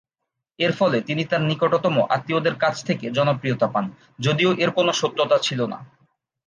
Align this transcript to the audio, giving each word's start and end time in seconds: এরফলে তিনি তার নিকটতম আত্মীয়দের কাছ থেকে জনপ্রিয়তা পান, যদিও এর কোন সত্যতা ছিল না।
এরফলে 0.59 0.97
তিনি 1.01 1.23
তার 1.25 1.41
নিকটতম 1.41 1.95
আত্মীয়দের 2.09 2.55
কাছ 2.55 2.75
থেকে 2.85 3.05
জনপ্রিয়তা 3.11 3.67
পান, 3.67 3.85
যদিও 4.19 4.51
এর 4.53 4.71
কোন 4.71 4.87
সত্যতা 4.91 5.37
ছিল 5.37 5.59
না। 5.65 5.79